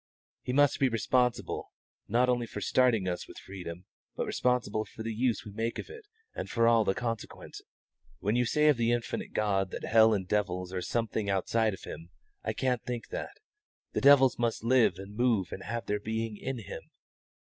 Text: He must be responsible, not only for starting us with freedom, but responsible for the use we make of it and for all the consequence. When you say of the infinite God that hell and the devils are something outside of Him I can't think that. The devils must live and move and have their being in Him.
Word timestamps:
He 0.41 0.51
must 0.51 0.79
be 0.79 0.89
responsible, 0.89 1.73
not 2.07 2.27
only 2.27 2.47
for 2.47 2.59
starting 2.59 3.07
us 3.07 3.27
with 3.27 3.37
freedom, 3.37 3.85
but 4.15 4.25
responsible 4.25 4.83
for 4.83 5.03
the 5.03 5.13
use 5.13 5.45
we 5.45 5.51
make 5.51 5.77
of 5.77 5.91
it 5.91 6.07
and 6.33 6.49
for 6.49 6.67
all 6.67 6.83
the 6.83 6.95
consequence. 6.95 7.61
When 8.17 8.35
you 8.35 8.43
say 8.45 8.67
of 8.69 8.77
the 8.77 8.91
infinite 8.93 9.31
God 9.31 9.69
that 9.69 9.85
hell 9.85 10.15
and 10.15 10.25
the 10.25 10.29
devils 10.29 10.73
are 10.73 10.81
something 10.81 11.29
outside 11.29 11.75
of 11.75 11.83
Him 11.83 12.09
I 12.43 12.53
can't 12.53 12.81
think 12.81 13.09
that. 13.09 13.37
The 13.93 14.01
devils 14.01 14.39
must 14.39 14.63
live 14.63 14.97
and 14.97 15.15
move 15.15 15.51
and 15.51 15.61
have 15.61 15.85
their 15.85 15.99
being 15.99 16.35
in 16.35 16.57
Him. 16.57 16.81